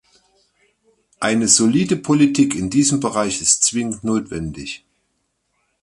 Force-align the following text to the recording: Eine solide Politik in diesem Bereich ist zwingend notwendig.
Eine 1.19 1.47
solide 1.47 1.95
Politik 1.95 2.55
in 2.55 2.71
diesem 2.71 2.99
Bereich 2.99 3.39
ist 3.39 3.63
zwingend 3.63 4.03
notwendig. 4.03 4.83